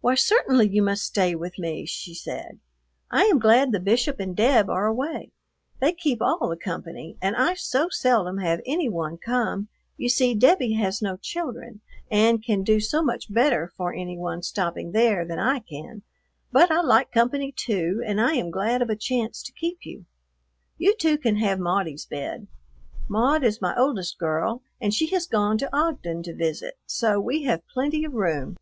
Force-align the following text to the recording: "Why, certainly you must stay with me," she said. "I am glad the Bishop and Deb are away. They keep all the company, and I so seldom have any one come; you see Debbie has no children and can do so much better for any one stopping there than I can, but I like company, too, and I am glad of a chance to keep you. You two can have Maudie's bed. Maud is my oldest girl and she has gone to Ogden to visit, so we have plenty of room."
"Why, 0.00 0.14
certainly 0.14 0.68
you 0.68 0.80
must 0.80 1.02
stay 1.02 1.34
with 1.34 1.58
me," 1.58 1.86
she 1.86 2.14
said. 2.14 2.60
"I 3.10 3.24
am 3.24 3.40
glad 3.40 3.72
the 3.72 3.80
Bishop 3.80 4.20
and 4.20 4.36
Deb 4.36 4.70
are 4.70 4.86
away. 4.86 5.32
They 5.80 5.92
keep 5.92 6.22
all 6.22 6.48
the 6.48 6.56
company, 6.56 7.16
and 7.20 7.34
I 7.34 7.54
so 7.54 7.88
seldom 7.88 8.38
have 8.38 8.60
any 8.64 8.88
one 8.88 9.18
come; 9.18 9.66
you 9.96 10.08
see 10.08 10.36
Debbie 10.36 10.74
has 10.74 11.02
no 11.02 11.16
children 11.16 11.80
and 12.12 12.44
can 12.44 12.62
do 12.62 12.78
so 12.78 13.02
much 13.02 13.32
better 13.34 13.72
for 13.76 13.92
any 13.92 14.16
one 14.16 14.40
stopping 14.44 14.92
there 14.92 15.24
than 15.26 15.40
I 15.40 15.58
can, 15.58 16.02
but 16.52 16.70
I 16.70 16.80
like 16.80 17.10
company, 17.10 17.50
too, 17.50 18.00
and 18.06 18.20
I 18.20 18.34
am 18.34 18.52
glad 18.52 18.82
of 18.82 18.88
a 18.88 18.94
chance 18.94 19.42
to 19.42 19.52
keep 19.52 19.78
you. 19.82 20.04
You 20.78 20.94
two 20.94 21.18
can 21.18 21.38
have 21.38 21.58
Maudie's 21.58 22.06
bed. 22.06 22.46
Maud 23.08 23.42
is 23.42 23.60
my 23.60 23.74
oldest 23.76 24.16
girl 24.16 24.62
and 24.80 24.94
she 24.94 25.08
has 25.08 25.26
gone 25.26 25.58
to 25.58 25.76
Ogden 25.76 26.22
to 26.22 26.34
visit, 26.36 26.74
so 26.86 27.18
we 27.20 27.42
have 27.42 27.66
plenty 27.66 28.04
of 28.04 28.14
room." 28.14 28.54